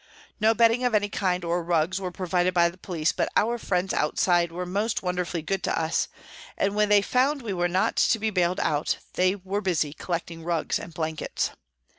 No 0.39 0.55
bedding 0.55 0.83
of 0.83 0.95
any 0.95 1.09
kind 1.09 1.45
or 1.45 1.63
rugs 1.63 2.01
were 2.01 2.09
provided 2.09 2.55
by 2.55 2.69
the 2.69 2.77
police, 2.79 3.11
but 3.11 3.29
our 3.37 3.59
friends 3.59 3.93
outside 3.93 4.51
were 4.51 4.65
most 4.65 5.03
wonderfully 5.03 5.43
good 5.43 5.61
to 5.65 5.79
us, 5.79 6.07
and, 6.57 6.73
when 6.73 6.89
they 6.89 7.03
found 7.03 7.43
we 7.43 7.53
were 7.53 7.67
not 7.67 7.97
to 7.97 8.17
be 8.17 8.31
bailed 8.31 8.59
out, 8.61 8.97
they 9.13 9.35
were 9.35 9.61
busy 9.61 9.93
collecting 9.93 10.43
rugs 10.43 10.79
and 10.79 10.95
blankets. 10.95 11.51